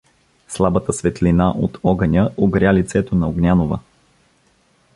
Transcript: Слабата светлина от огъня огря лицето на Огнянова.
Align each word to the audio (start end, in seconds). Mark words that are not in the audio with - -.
Слабата 0.47 0.93
светлина 0.93 1.49
от 1.51 1.77
огъня 1.83 2.31
огря 2.37 2.73
лицето 2.73 3.15
на 3.15 3.29
Огнянова. 3.29 3.79